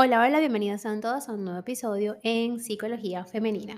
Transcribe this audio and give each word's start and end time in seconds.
Hola, 0.00 0.22
hola, 0.22 0.38
bienvenidas 0.38 0.86
a 0.86 1.00
todas 1.00 1.28
a 1.28 1.32
un 1.32 1.44
nuevo 1.44 1.58
episodio 1.58 2.18
en 2.22 2.60
Psicología 2.60 3.24
Femenina. 3.24 3.76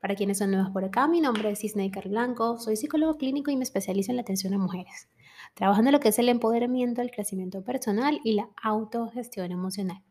Para 0.00 0.14
quienes 0.14 0.38
son 0.38 0.52
nuevos 0.52 0.70
por 0.70 0.86
acá, 0.86 1.06
mi 1.06 1.20
nombre 1.20 1.50
es 1.50 1.58
Cisney 1.58 1.90
Blanco, 1.90 2.58
soy 2.58 2.76
psicólogo 2.76 3.18
clínico 3.18 3.50
y 3.50 3.58
me 3.58 3.64
especializo 3.64 4.10
en 4.10 4.16
la 4.16 4.22
atención 4.22 4.54
a 4.54 4.58
mujeres, 4.58 5.10
trabajando 5.52 5.90
en 5.90 5.92
lo 5.92 6.00
que 6.00 6.08
es 6.08 6.18
el 6.18 6.30
empoderamiento, 6.30 7.02
el 7.02 7.10
crecimiento 7.10 7.62
personal 7.62 8.22
y 8.24 8.36
la 8.36 8.48
autogestión 8.62 9.52
emocional. 9.52 10.02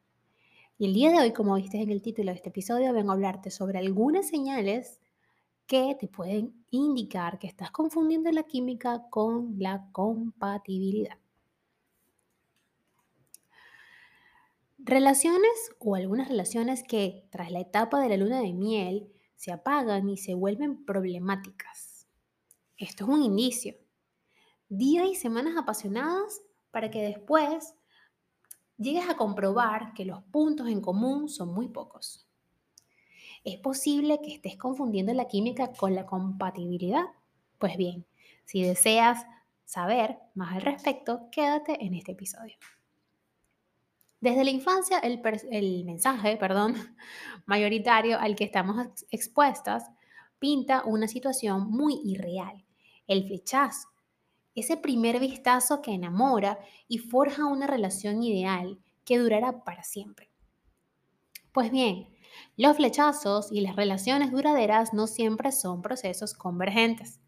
Y 0.78 0.86
el 0.86 0.94
día 0.94 1.10
de 1.10 1.18
hoy, 1.18 1.34
como 1.34 1.56
viste 1.56 1.82
en 1.82 1.90
el 1.90 2.04
título 2.04 2.30
de 2.30 2.36
este 2.36 2.50
episodio, 2.50 2.94
vengo 2.94 3.10
a 3.10 3.16
hablarte 3.16 3.50
sobre 3.50 3.80
algunas 3.80 4.28
señales 4.28 5.00
que 5.66 5.98
te 6.00 6.08
pueden 6.08 6.64
indicar 6.70 7.40
que 7.40 7.48
estás 7.48 7.72
confundiendo 7.72 8.32
la 8.32 8.44
química 8.44 9.08
con 9.10 9.56
la 9.58 9.90
compatibilidad. 9.94 11.18
Relaciones 14.82 15.72
o 15.78 15.96
algunas 15.96 16.30
relaciones 16.30 16.84
que 16.84 17.28
tras 17.32 17.52
la 17.52 17.60
etapa 17.60 18.00
de 18.00 18.08
la 18.08 18.18
luna 18.18 18.40
de 18.40 18.54
miel 18.54 19.12
se 19.36 19.52
apagan 19.52 20.08
y 20.10 20.18
se 20.18 20.36
vuelven 20.36 20.86
problemáticas. 20.86 22.08
Esto 22.78 23.04
es 23.04 23.10
un 23.10 23.22
inicio. 23.22 23.76
Días 24.70 25.08
y 25.12 25.16
semanas 25.16 25.58
apasionadas 25.58 26.42
para 26.72 26.90
que 26.90 27.02
después 27.02 27.76
llegues 28.78 29.10
a 29.10 29.18
comprobar 29.18 29.94
que 29.94 30.06
los 30.06 30.24
puntos 30.24 30.70
en 30.70 30.80
común 30.80 31.28
son 31.28 31.54
muy 31.54 31.68
pocos. 31.68 32.26
¿Es 33.44 33.60
posible 33.60 34.20
que 34.22 34.34
estés 34.34 34.56
confundiendo 34.56 35.14
la 35.14 35.28
química 35.28 35.74
con 35.74 35.94
la 35.94 36.06
compatibilidad? 36.06 37.06
Pues 37.58 37.76
bien, 37.76 38.06
si 38.46 38.64
deseas 38.64 39.26
saber 39.66 40.20
más 40.36 40.56
al 40.56 40.62
respecto, 40.62 41.28
quédate 41.32 41.84
en 41.84 41.96
este 41.96 42.14
episodio. 42.14 42.56
Desde 44.22 44.44
la 44.44 44.50
infancia, 44.50 45.00
el, 45.00 45.86
mensaje 45.86 46.36
perdón, 46.36 46.76
mayoritario 47.46 48.20
al 48.20 48.36
que 48.36 48.44
estamos 48.44 48.88
expuestas 49.12 49.86
pinta 50.40 50.84
una 50.86 51.08
situación 51.08 51.70
muy 51.70 52.02
irreal. 52.04 52.66
El 53.08 53.26
flechazo, 53.26 53.88
ese 54.56 54.78
primer 54.78 55.20
vistazo 55.20 55.82
que 55.82 55.92
enamora 55.92 56.60
y 56.88 56.98
forja 56.98 57.46
una 57.46 57.66
relación 57.66 58.22
ideal 58.22 58.80
que 59.06 59.18
durará 59.18 59.64
para 59.64 59.84
siempre. 59.84 60.30
Pues 61.54 61.72
bien, 61.72 62.10
los 62.58 62.76
flechazos 62.76 63.52
y 63.52 63.62
las 63.62 63.76
relaciones 63.76 64.32
duraderas 64.32 64.94
no 64.94 65.08
siempre 65.08 65.52
son 65.52 65.82
procesos 65.82 66.34
convergentes. 66.34 67.20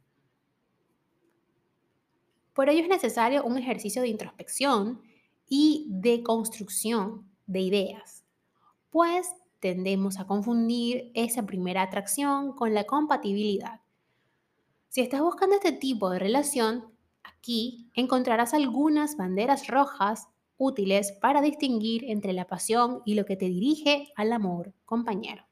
Por 2.53 2.69
ello 2.69 2.83
es 2.83 2.89
necesario 2.89 3.43
un 3.45 3.57
ejercicio 3.57 4.01
de 4.01 4.09
introspección 4.09 5.01
y 5.53 5.85
de 5.89 6.23
construcción 6.23 7.29
de 7.45 7.59
ideas, 7.59 8.23
pues 8.89 9.35
tendemos 9.59 10.17
a 10.17 10.25
confundir 10.25 11.11
esa 11.13 11.45
primera 11.45 11.81
atracción 11.81 12.53
con 12.53 12.73
la 12.73 12.85
compatibilidad. 12.85 13.81
Si 14.87 15.01
estás 15.01 15.19
buscando 15.19 15.57
este 15.57 15.73
tipo 15.73 16.09
de 16.09 16.19
relación, 16.19 16.85
aquí 17.21 17.91
encontrarás 17.95 18.53
algunas 18.53 19.17
banderas 19.17 19.67
rojas 19.67 20.29
útiles 20.55 21.11
para 21.19 21.41
distinguir 21.41 22.05
entre 22.05 22.31
la 22.31 22.47
pasión 22.47 23.01
y 23.05 23.15
lo 23.15 23.25
que 23.25 23.35
te 23.35 23.47
dirige 23.47 24.13
al 24.15 24.31
amor 24.31 24.73
compañero. 24.85 25.43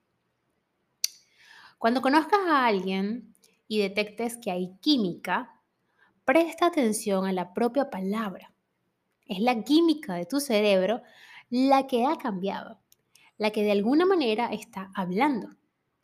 Cuando 1.77 2.01
conozcas 2.01 2.39
a 2.47 2.65
alguien 2.67 3.35
y 3.67 3.79
detectes 3.79 4.37
que 4.37 4.51
hay 4.51 4.77
química, 4.79 5.59
presta 6.23 6.67
atención 6.67 7.25
a 7.25 7.33
la 7.33 7.53
propia 7.53 7.89
palabra 7.89 8.53
es 9.29 9.39
la 9.39 9.63
química 9.63 10.15
de 10.15 10.25
tu 10.25 10.41
cerebro 10.41 11.01
la 11.49 11.87
que 11.87 12.05
ha 12.05 12.17
cambiado, 12.17 12.79
la 13.37 13.51
que 13.51 13.63
de 13.63 13.71
alguna 13.71 14.05
manera 14.05 14.51
está 14.51 14.91
hablando. 14.93 15.55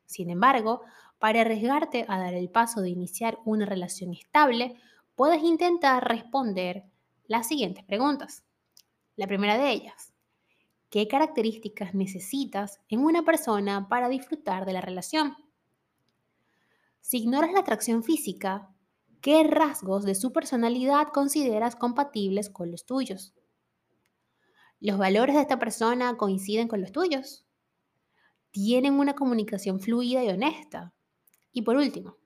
Sin 0.06 0.30
embargo, 0.30 0.81
para 1.19 1.41
arriesgarte 1.41 2.06
a 2.08 2.19
dar 2.19 2.34
el 2.34 2.50
paso 2.50 2.81
de 2.81 2.90
iniciar 2.90 3.40
una 3.44 3.66
relación 3.66 4.13
estable, 4.13 4.75
puedes 5.16 5.44
intentar 5.44 6.08
responder 6.08 6.86
las 7.28 7.47
siguientes 7.47 7.84
preguntas. 7.84 8.44
La 9.16 9.28
primera 9.28 9.57
de 9.57 9.72
ellas, 9.72 10.13
¿qué 10.90 11.07
características 11.07 11.96
necesitas 11.96 12.80
en 12.90 13.00
una 13.00 13.24
persona 13.24 13.88
para 13.90 14.07
disfrutar 14.07 14.66
de 14.66 14.74
la 14.74 14.81
relación? 14.81 15.36
Si 17.02 17.18
ignoras 17.18 17.53
la 17.53 17.59
atracción 17.62 18.03
física, 18.03 18.75
¿Qué 19.25 19.44
rasgos 19.44 20.03
de 20.03 20.13
su 20.13 20.31
personalidad 20.31 21.08
consideras 21.08 21.75
compatibles 21.75 22.52
con 22.52 22.69
los 22.69 22.86
tuyos? 22.86 23.34
¿Los 24.80 25.00
valores 25.00 25.34
de 25.34 25.41
esta 25.41 25.58
persona 25.58 26.16
coinciden 26.16 26.68
con 26.68 26.80
los 26.80 26.91
tuyos? 26.91 27.44
¿Tienen 28.52 28.94
una 28.94 29.16
comunicación 29.16 29.80
fluida 29.80 30.24
y 30.24 30.30
honesta? 30.30 30.94
Y 31.52 31.63
por 31.63 31.75
último, 31.75 32.18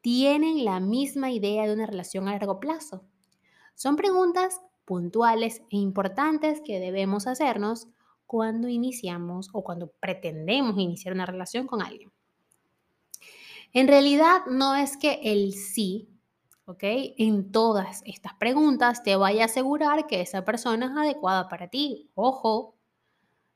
¿tienen 0.00 0.64
la 0.64 0.80
misma 0.80 1.30
idea 1.30 1.68
de 1.68 1.74
una 1.74 1.86
relación 1.86 2.26
a 2.26 2.32
largo 2.32 2.58
plazo? 2.58 3.06
Son 3.76 3.94
preguntas 3.94 4.60
puntuales 4.84 5.62
e 5.70 5.76
importantes 5.76 6.60
que 6.64 6.80
debemos 6.80 7.28
hacernos 7.28 7.86
cuando 8.26 8.66
iniciamos 8.66 9.50
o 9.52 9.62
cuando 9.62 9.92
pretendemos 10.00 10.76
iniciar 10.78 11.14
una 11.14 11.26
relación 11.26 11.68
con 11.68 11.80
alguien. 11.80 12.10
En 13.72 13.88
realidad 13.88 14.46
no 14.46 14.74
es 14.74 14.96
que 14.96 15.20
el 15.22 15.52
sí, 15.52 16.08
¿ok? 16.64 16.82
En 16.82 17.52
todas 17.52 18.02
estas 18.06 18.34
preguntas 18.34 19.02
te 19.02 19.16
vaya 19.16 19.42
a 19.42 19.46
asegurar 19.46 20.06
que 20.06 20.20
esa 20.20 20.44
persona 20.44 20.86
es 20.86 20.92
adecuada 20.92 21.48
para 21.48 21.68
ti. 21.68 22.10
Ojo. 22.14 22.76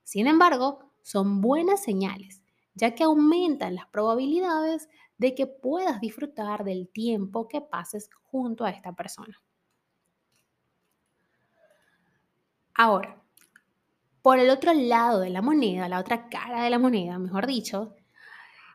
Sin 0.02 0.26
embargo, 0.26 0.90
son 1.02 1.40
buenas 1.40 1.82
señales, 1.82 2.42
ya 2.74 2.94
que 2.94 3.04
aumentan 3.04 3.74
las 3.74 3.86
probabilidades 3.86 4.88
de 5.18 5.34
que 5.34 5.46
puedas 5.46 6.00
disfrutar 6.00 6.64
del 6.64 6.88
tiempo 6.88 7.48
que 7.48 7.60
pases 7.60 8.10
junto 8.22 8.64
a 8.64 8.70
esta 8.70 8.92
persona. 8.92 9.40
Ahora, 12.74 13.22
por 14.22 14.38
el 14.38 14.50
otro 14.50 14.72
lado 14.72 15.20
de 15.20 15.30
la 15.30 15.42
moneda, 15.42 15.88
la 15.88 16.00
otra 16.00 16.28
cara 16.28 16.64
de 16.64 16.70
la 16.70 16.78
moneda, 16.78 17.18
mejor 17.18 17.46
dicho, 17.46 17.94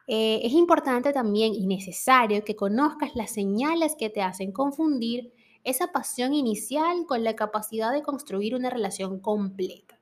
eh, 0.07 0.39
es 0.43 0.53
importante 0.53 1.11
también 1.13 1.53
y 1.53 1.67
necesario 1.67 2.43
que 2.43 2.55
conozcas 2.55 3.15
las 3.15 3.31
señales 3.31 3.95
que 3.97 4.09
te 4.09 4.21
hacen 4.21 4.51
confundir 4.51 5.33
esa 5.63 5.91
pasión 5.91 6.33
inicial 6.33 7.05
con 7.05 7.23
la 7.23 7.35
capacidad 7.35 7.91
de 7.91 8.03
construir 8.03 8.55
una 8.55 8.69
relación 8.69 9.19
completa. 9.19 9.99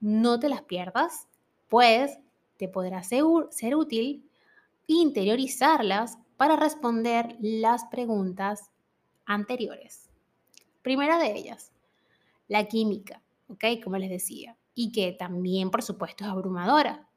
No 0.00 0.40
te 0.40 0.48
las 0.48 0.62
pierdas, 0.62 1.28
pues 1.68 2.18
te 2.56 2.68
podrá 2.68 3.02
ser, 3.02 3.24
ser 3.50 3.76
útil 3.76 4.24
interiorizarlas 4.86 6.18
para 6.36 6.56
responder 6.56 7.36
las 7.40 7.84
preguntas 7.86 8.70
anteriores. 9.24 10.10
Primera 10.82 11.18
de 11.18 11.32
ellas, 11.36 11.72
la 12.48 12.66
química, 12.66 13.22
¿ok? 13.48 13.64
Como 13.84 13.98
les 13.98 14.10
decía, 14.10 14.56
y 14.74 14.90
que 14.92 15.12
también, 15.12 15.70
por 15.70 15.82
supuesto, 15.82 16.24
es 16.24 16.30
abrumadora. 16.30 17.09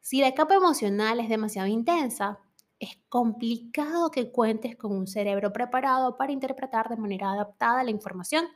Si 0.00 0.20
la 0.20 0.34
capa 0.34 0.54
emocional 0.54 1.20
es 1.20 1.28
demasiado 1.28 1.68
intensa, 1.68 2.40
es 2.78 2.98
complicado 3.08 4.10
que 4.10 4.30
cuentes 4.32 4.76
con 4.76 4.92
un 4.92 5.06
cerebro 5.06 5.52
preparado 5.52 6.16
para 6.16 6.32
interpretar 6.32 6.88
de 6.88 6.96
manera 6.96 7.32
adaptada 7.32 7.84
la 7.84 7.90
información 7.90 8.46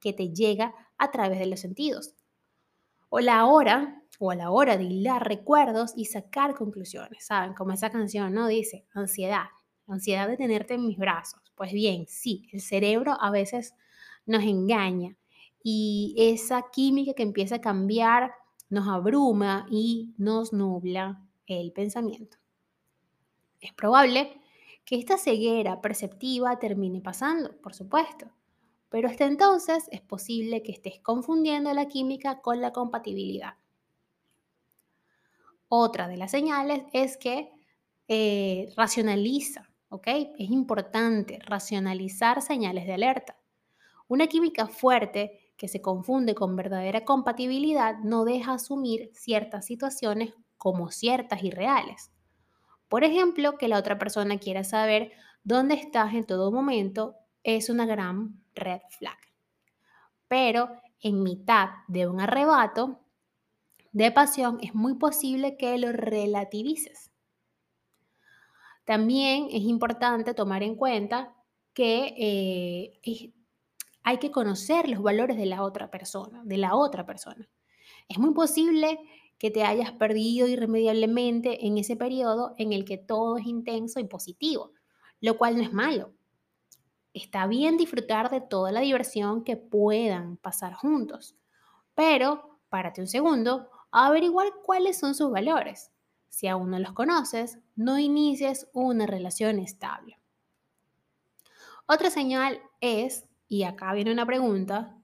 que 0.00 0.12
te 0.12 0.32
llega 0.32 0.74
a 0.96 1.10
través 1.10 1.38
de 1.38 1.46
los 1.46 1.60
sentidos. 1.60 2.14
O 3.10 3.20
la 3.20 3.46
hora, 3.46 4.02
o 4.18 4.30
a 4.30 4.34
la 4.34 4.50
hora 4.50 4.76
de 4.76 4.84
hilar 4.84 5.26
recuerdos 5.26 5.92
y 5.96 6.06
sacar 6.06 6.54
conclusiones, 6.54 7.26
¿saben? 7.26 7.54
Como 7.54 7.72
esa 7.72 7.90
canción, 7.90 8.32
¿no? 8.34 8.48
Dice, 8.48 8.86
ansiedad, 8.94 9.46
ansiedad 9.86 10.28
de 10.28 10.36
tenerte 10.36 10.74
en 10.74 10.86
mis 10.86 10.98
brazos. 10.98 11.40
Pues 11.54 11.72
bien, 11.72 12.06
sí, 12.08 12.48
el 12.52 12.60
cerebro 12.60 13.16
a 13.20 13.30
veces 13.30 13.74
nos 14.26 14.44
engaña 14.44 15.16
y 15.62 16.14
esa 16.18 16.66
química 16.72 17.14
que 17.14 17.22
empieza 17.22 17.56
a 17.56 17.60
cambiar 17.60 18.32
nos 18.70 18.88
abruma 18.88 19.66
y 19.70 20.14
nos 20.18 20.52
nubla 20.52 21.24
el 21.46 21.72
pensamiento. 21.72 22.36
Es 23.60 23.72
probable 23.72 24.40
que 24.84 24.96
esta 24.96 25.18
ceguera 25.18 25.80
perceptiva 25.80 26.58
termine 26.58 27.00
pasando, 27.00 27.56
por 27.60 27.74
supuesto, 27.74 28.30
pero 28.88 29.08
hasta 29.08 29.26
entonces 29.26 29.88
es 29.92 30.00
posible 30.00 30.62
que 30.62 30.72
estés 30.72 31.00
confundiendo 31.00 31.72
la 31.74 31.88
química 31.88 32.40
con 32.40 32.60
la 32.60 32.72
compatibilidad. 32.72 33.54
Otra 35.68 36.08
de 36.08 36.16
las 36.16 36.30
señales 36.30 36.84
es 36.92 37.18
que 37.18 37.50
eh, 38.08 38.72
racionaliza, 38.76 39.70
¿ok? 39.90 40.06
Es 40.38 40.50
importante 40.50 41.38
racionalizar 41.44 42.40
señales 42.40 42.86
de 42.86 42.94
alerta. 42.94 43.36
Una 44.08 44.26
química 44.26 44.66
fuerte 44.66 45.47
que 45.58 45.68
se 45.68 45.82
confunde 45.82 46.34
con 46.34 46.56
verdadera 46.56 47.04
compatibilidad 47.04 47.98
no 47.98 48.24
deja 48.24 48.54
asumir 48.54 49.10
ciertas 49.12 49.66
situaciones 49.66 50.32
como 50.56 50.90
ciertas 50.90 51.42
y 51.42 51.50
reales. 51.50 52.12
Por 52.88 53.04
ejemplo, 53.04 53.58
que 53.58 53.68
la 53.68 53.78
otra 53.78 53.98
persona 53.98 54.38
quiera 54.38 54.64
saber 54.64 55.12
dónde 55.42 55.74
estás 55.74 56.14
en 56.14 56.24
todo 56.24 56.52
momento 56.52 57.16
es 57.42 57.68
una 57.68 57.86
gran 57.86 58.40
red 58.54 58.80
flag. 58.98 59.18
Pero 60.28 60.70
en 61.00 61.22
mitad 61.22 61.70
de 61.88 62.06
un 62.06 62.20
arrebato, 62.20 63.00
de 63.92 64.12
pasión, 64.12 64.58
es 64.62 64.74
muy 64.74 64.94
posible 64.94 65.56
que 65.56 65.76
lo 65.76 65.90
relativices. 65.90 67.10
También 68.84 69.48
es 69.50 69.62
importante 69.62 70.34
tomar 70.34 70.62
en 70.62 70.76
cuenta 70.76 71.34
que 71.74 72.14
eh, 72.16 73.32
hay 74.02 74.18
que 74.18 74.30
conocer 74.30 74.88
los 74.88 75.02
valores 75.02 75.36
de 75.36 75.46
la 75.46 75.62
otra 75.62 75.90
persona, 75.90 76.42
de 76.44 76.58
la 76.58 76.74
otra 76.74 77.04
persona. 77.04 77.48
Es 78.08 78.18
muy 78.18 78.32
posible 78.34 78.98
que 79.38 79.50
te 79.50 79.64
hayas 79.64 79.92
perdido 79.92 80.48
irremediablemente 80.48 81.66
en 81.66 81.78
ese 81.78 81.96
periodo 81.96 82.54
en 82.58 82.72
el 82.72 82.84
que 82.84 82.98
todo 82.98 83.36
es 83.38 83.46
intenso 83.46 84.00
y 84.00 84.04
positivo, 84.04 84.72
lo 85.20 85.38
cual 85.38 85.56
no 85.56 85.62
es 85.62 85.72
malo. 85.72 86.12
Está 87.12 87.46
bien 87.46 87.76
disfrutar 87.76 88.30
de 88.30 88.40
toda 88.40 88.72
la 88.72 88.80
diversión 88.80 89.44
que 89.44 89.56
puedan 89.56 90.36
pasar 90.36 90.74
juntos, 90.74 91.36
pero 91.94 92.60
párate 92.68 93.00
un 93.00 93.08
segundo 93.08 93.68
a 93.90 94.06
averiguar 94.06 94.48
cuáles 94.64 94.98
son 94.98 95.14
sus 95.14 95.30
valores. 95.30 95.90
Si 96.28 96.46
aún 96.46 96.70
no 96.70 96.78
los 96.78 96.92
conoces, 96.92 97.58
no 97.74 97.98
inicies 97.98 98.68
una 98.72 99.06
relación 99.06 99.58
estable. 99.58 100.20
Otra 101.86 102.10
señal 102.10 102.60
es, 102.80 103.26
y 103.48 103.62
acá 103.62 103.92
viene 103.94 104.12
una 104.12 104.26
pregunta, 104.26 104.96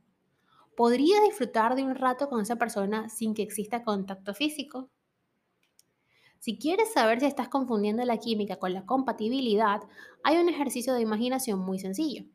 ¿podría 0.77 1.21
disfrutar 1.23 1.75
de 1.75 1.83
un 1.83 1.95
rato 1.95 2.29
con 2.29 2.43
esa 2.43 2.57
persona 2.57 3.09
sin 3.09 3.35
que 3.35 3.43
exista 3.43 3.83
contacto 3.83 4.35
físico? 4.35 4.91
Si 6.39 6.59
quieres 6.59 6.93
saber 6.93 7.21
si 7.21 7.27
estás 7.27 7.49
confundiendo 7.49 8.05
la 8.05 8.19
química 8.19 8.57
con 8.57 8.75
la 8.75 8.85
compatibilidad, 8.85 9.81
hay 10.23 10.37
un 10.37 10.51
ejercicio 10.51 10.93
de 10.93 11.01
imaginación 11.01 11.59
muy 11.59 11.79
sencillo. 11.79 12.27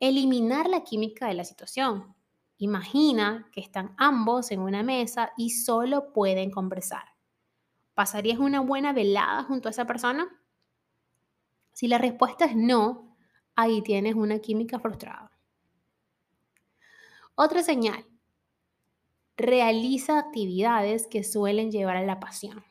Eliminar 0.00 0.68
la 0.68 0.82
química 0.82 1.28
de 1.28 1.34
la 1.34 1.44
situación. 1.44 2.16
Imagina 2.58 3.48
que 3.52 3.60
están 3.60 3.94
ambos 3.98 4.50
en 4.50 4.58
una 4.58 4.82
mesa 4.82 5.30
y 5.36 5.50
solo 5.50 6.12
pueden 6.12 6.50
conversar. 6.50 7.04
¿Pasarías 7.94 8.40
una 8.40 8.60
buena 8.60 8.92
velada 8.92 9.44
junto 9.44 9.68
a 9.68 9.70
esa 9.70 9.86
persona? 9.86 10.26
Si 11.72 11.86
la 11.86 11.98
respuesta 11.98 12.46
es 12.46 12.56
no, 12.56 13.09
ahí 13.54 13.82
tienes 13.82 14.14
una 14.14 14.38
química 14.38 14.78
frustrada. 14.78 15.30
Otra 17.34 17.62
señal. 17.62 18.04
Realiza 19.36 20.18
actividades 20.18 21.06
que 21.06 21.24
suelen 21.24 21.70
llevar 21.70 21.96
a 21.96 22.04
la 22.04 22.20
pasión. 22.20 22.62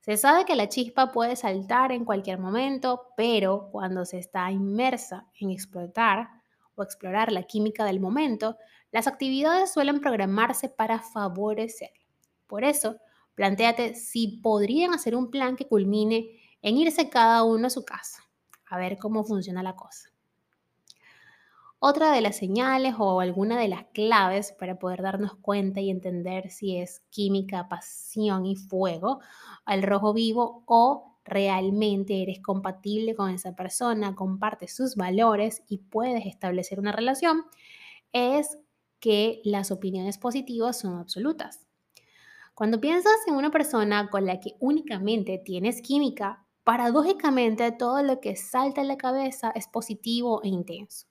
Se 0.00 0.18
sabe 0.18 0.44
que 0.44 0.54
la 0.54 0.68
chispa 0.68 1.12
puede 1.12 1.34
saltar 1.34 1.90
en 1.90 2.04
cualquier 2.04 2.38
momento, 2.38 3.06
pero 3.16 3.70
cuando 3.72 4.04
se 4.04 4.18
está 4.18 4.50
inmersa 4.50 5.26
en 5.40 5.50
explotar 5.50 6.28
o 6.74 6.82
explorar 6.82 7.32
la 7.32 7.44
química 7.44 7.86
del 7.86 8.00
momento, 8.00 8.58
las 8.92 9.06
actividades 9.06 9.72
suelen 9.72 10.00
programarse 10.00 10.68
para 10.68 10.98
favorecer. 10.98 11.92
Por 12.46 12.64
eso, 12.64 12.96
planteate 13.34 13.94
si 13.94 14.42
podrían 14.42 14.92
hacer 14.92 15.16
un 15.16 15.30
plan 15.30 15.56
que 15.56 15.66
culmine 15.66 16.38
en 16.60 16.76
irse 16.76 17.08
cada 17.08 17.42
uno 17.42 17.68
a 17.68 17.70
su 17.70 17.86
casa, 17.86 18.23
a 18.74 18.78
ver 18.78 18.98
cómo 18.98 19.24
funciona 19.24 19.62
la 19.62 19.76
cosa. 19.76 20.10
Otra 21.78 22.12
de 22.12 22.22
las 22.22 22.36
señales 22.36 22.94
o 22.98 23.20
alguna 23.20 23.58
de 23.58 23.68
las 23.68 23.84
claves 23.92 24.52
para 24.52 24.78
poder 24.78 25.02
darnos 25.02 25.34
cuenta 25.34 25.80
y 25.80 25.90
entender 25.90 26.50
si 26.50 26.78
es 26.78 27.02
química, 27.10 27.68
pasión 27.68 28.46
y 28.46 28.56
fuego 28.56 29.20
al 29.66 29.82
rojo 29.82 30.14
vivo 30.14 30.62
o 30.66 31.18
realmente 31.24 32.22
eres 32.22 32.40
compatible 32.40 33.14
con 33.14 33.30
esa 33.30 33.54
persona, 33.54 34.14
compartes 34.14 34.74
sus 34.74 34.96
valores 34.96 35.62
y 35.68 35.78
puedes 35.78 36.26
establecer 36.26 36.80
una 36.80 36.92
relación, 36.92 37.44
es 38.12 38.58
que 38.98 39.40
las 39.44 39.70
opiniones 39.70 40.16
positivas 40.16 40.78
son 40.78 40.98
absolutas. 40.98 41.66
Cuando 42.54 42.80
piensas 42.80 43.16
en 43.26 43.34
una 43.34 43.50
persona 43.50 44.08
con 44.10 44.26
la 44.26 44.40
que 44.40 44.54
únicamente 44.60 45.36
tienes 45.36 45.82
química, 45.82 46.43
paradójicamente 46.64 47.70
todo 47.72 48.02
lo 48.02 48.20
que 48.20 48.36
salta 48.36 48.80
en 48.80 48.88
la 48.88 48.96
cabeza 48.96 49.52
es 49.54 49.68
positivo 49.68 50.42
e 50.42 50.48
intenso. 50.48 51.06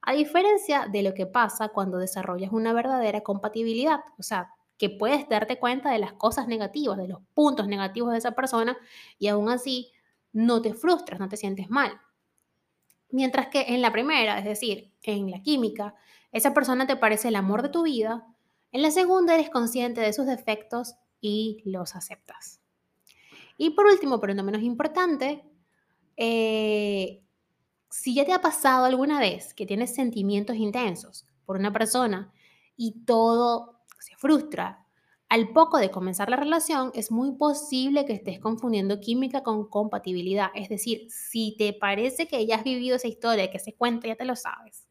A 0.00 0.12
diferencia 0.12 0.86
de 0.90 1.02
lo 1.02 1.12
que 1.12 1.26
pasa 1.26 1.68
cuando 1.68 1.98
desarrollas 1.98 2.52
una 2.52 2.72
verdadera 2.72 3.22
compatibilidad, 3.22 4.00
o 4.18 4.22
sea, 4.22 4.54
que 4.78 4.88
puedes 4.88 5.28
darte 5.28 5.58
cuenta 5.58 5.90
de 5.90 5.98
las 5.98 6.12
cosas 6.12 6.46
negativas, 6.46 6.96
de 6.96 7.08
los 7.08 7.18
puntos 7.34 7.66
negativos 7.66 8.12
de 8.12 8.18
esa 8.18 8.32
persona 8.32 8.78
y 9.18 9.26
aún 9.26 9.48
así 9.48 9.90
no 10.32 10.62
te 10.62 10.72
frustras, 10.72 11.18
no 11.18 11.28
te 11.28 11.36
sientes 11.36 11.68
mal. 11.68 12.00
Mientras 13.10 13.48
que 13.48 13.74
en 13.74 13.82
la 13.82 13.92
primera, 13.92 14.38
es 14.38 14.44
decir, 14.44 14.92
en 15.02 15.30
la 15.30 15.42
química, 15.42 15.96
esa 16.30 16.54
persona 16.54 16.86
te 16.86 16.96
parece 16.96 17.28
el 17.28 17.36
amor 17.36 17.62
de 17.62 17.70
tu 17.70 17.82
vida, 17.82 18.26
en 18.70 18.82
la 18.82 18.92
segunda 18.92 19.34
eres 19.34 19.50
consciente 19.50 20.00
de 20.00 20.12
sus 20.12 20.26
defectos 20.26 20.94
y 21.20 21.62
los 21.64 21.96
aceptas. 21.96 22.57
Y 23.58 23.70
por 23.70 23.86
último, 23.86 24.20
pero 24.20 24.34
no 24.34 24.42
menos 24.42 24.62
importante, 24.62 25.44
eh, 26.16 27.22
si 27.90 28.14
ya 28.14 28.24
te 28.24 28.32
ha 28.32 28.40
pasado 28.40 28.86
alguna 28.86 29.20
vez 29.20 29.54
que 29.54 29.66
tienes 29.66 29.94
sentimientos 29.94 30.56
intensos 30.56 31.26
por 31.44 31.56
una 31.56 31.72
persona 31.72 32.32
y 32.76 33.04
todo 33.04 33.80
se 34.00 34.16
frustra, 34.16 34.86
al 35.28 35.50
poco 35.52 35.78
de 35.78 35.90
comenzar 35.90 36.30
la 36.30 36.36
relación 36.36 36.90
es 36.94 37.10
muy 37.10 37.32
posible 37.32 38.06
que 38.06 38.14
estés 38.14 38.40
confundiendo 38.40 39.00
química 39.00 39.42
con 39.42 39.68
compatibilidad. 39.68 40.48
Es 40.54 40.70
decir, 40.70 41.06
si 41.10 41.54
te 41.58 41.74
parece 41.74 42.26
que 42.26 42.46
ya 42.46 42.56
has 42.56 42.64
vivido 42.64 42.96
esa 42.96 43.08
historia, 43.08 43.50
que 43.50 43.58
ese 43.58 43.74
cuento 43.74 44.06
ya 44.06 44.16
te 44.16 44.24
lo 44.24 44.36
sabes. 44.36 44.88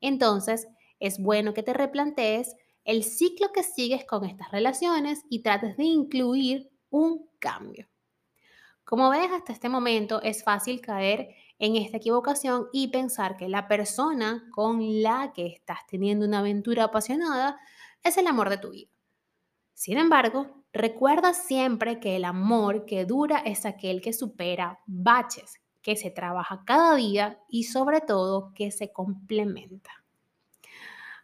Entonces, 0.00 0.66
es 0.98 1.20
bueno 1.20 1.54
que 1.54 1.62
te 1.62 1.72
replantees 1.72 2.56
el 2.84 3.04
ciclo 3.04 3.52
que 3.52 3.62
sigues 3.62 4.04
con 4.04 4.24
estas 4.24 4.50
relaciones 4.50 5.22
y 5.30 5.42
trates 5.42 5.76
de 5.76 5.84
incluir 5.84 6.70
un 6.90 7.29
cambio. 7.40 7.88
Como 8.84 9.10
ves, 9.10 9.30
hasta 9.32 9.52
este 9.52 9.68
momento 9.68 10.20
es 10.22 10.44
fácil 10.44 10.80
caer 10.80 11.34
en 11.58 11.76
esta 11.76 11.98
equivocación 11.98 12.68
y 12.72 12.88
pensar 12.88 13.36
que 13.36 13.48
la 13.48 13.68
persona 13.68 14.48
con 14.52 15.02
la 15.02 15.32
que 15.32 15.46
estás 15.46 15.78
teniendo 15.88 16.26
una 16.26 16.40
aventura 16.40 16.84
apasionada 16.84 17.58
es 18.02 18.16
el 18.16 18.26
amor 18.26 18.48
de 18.48 18.58
tu 18.58 18.70
vida. 18.70 18.90
Sin 19.74 19.96
embargo, 19.96 20.64
recuerda 20.72 21.34
siempre 21.34 22.00
que 22.00 22.16
el 22.16 22.24
amor 22.24 22.84
que 22.84 23.04
dura 23.04 23.38
es 23.38 23.64
aquel 23.64 24.00
que 24.00 24.12
supera 24.12 24.80
baches, 24.86 25.60
que 25.82 25.96
se 25.96 26.10
trabaja 26.10 26.62
cada 26.66 26.96
día 26.96 27.38
y 27.48 27.64
sobre 27.64 28.00
todo 28.00 28.52
que 28.54 28.70
se 28.70 28.92
complementa. 28.92 29.90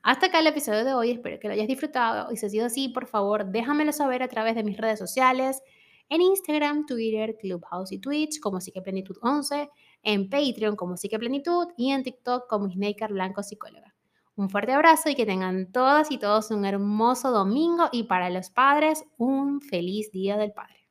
Hasta 0.02 0.26
acá 0.26 0.38
el 0.38 0.46
episodio 0.46 0.84
de 0.84 0.94
hoy, 0.94 1.10
espero 1.10 1.40
que 1.40 1.48
lo 1.48 1.54
hayas 1.54 1.66
disfrutado 1.66 2.30
y 2.30 2.36
si 2.36 2.46
ha 2.46 2.48
sido 2.48 2.66
así, 2.66 2.88
por 2.88 3.08
favor, 3.08 3.46
déjamelo 3.46 3.92
saber 3.92 4.22
a 4.22 4.28
través 4.28 4.54
de 4.54 4.62
mis 4.62 4.76
redes 4.76 5.00
sociales, 5.00 5.62
en 6.08 6.20
Instagram, 6.20 6.86
Twitter, 6.86 7.36
Clubhouse 7.38 7.92
y 7.92 7.98
Twitch 7.98 8.40
como 8.40 8.58
Plenitud 8.82 9.16
11, 9.22 9.68
en 10.02 10.28
Patreon 10.28 10.76
como 10.76 10.94
Plenitud 10.96 11.68
y 11.76 11.90
en 11.90 12.02
TikTok 12.02 12.48
como 12.48 12.70
Snaker 12.70 13.12
Blanco 13.12 13.42
Psicóloga. 13.42 13.94
Un 14.36 14.50
fuerte 14.50 14.72
abrazo 14.72 15.08
y 15.08 15.14
que 15.14 15.24
tengan 15.24 15.72
todas 15.72 16.10
y 16.10 16.18
todos 16.18 16.50
un 16.50 16.64
hermoso 16.64 17.30
domingo 17.30 17.88
y 17.90 18.04
para 18.04 18.28
los 18.28 18.50
padres 18.50 19.04
un 19.16 19.62
feliz 19.62 20.12
Día 20.12 20.36
del 20.36 20.52
Padre. 20.52 20.88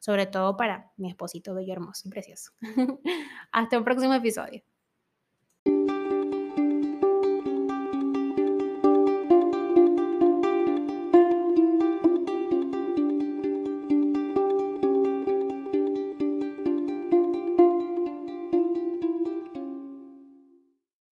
Sobre 0.00 0.26
todo 0.26 0.56
para 0.56 0.92
mi 0.96 1.08
esposito 1.08 1.54
bello, 1.54 1.72
hermoso 1.72 2.06
y 2.06 2.10
precioso. 2.10 2.52
Hasta 3.52 3.78
un 3.78 3.84
próximo 3.84 4.14
episodio. 4.14 4.62